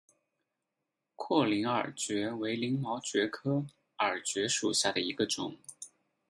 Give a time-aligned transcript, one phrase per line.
[1.15, 3.67] 阔鳞耳蕨为鳞毛蕨科
[3.99, 5.55] 耳蕨属下的一个种。